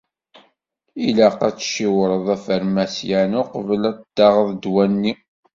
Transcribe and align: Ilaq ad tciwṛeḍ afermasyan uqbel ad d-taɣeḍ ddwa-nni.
Ilaq 1.07 1.37
ad 1.47 1.55
tciwṛeḍ 1.57 2.25
afermasyan 2.35 3.31
uqbel 3.41 3.81
ad 3.89 3.97
d-taɣeḍ 3.99 4.49
ddwa-nni. 4.53 5.13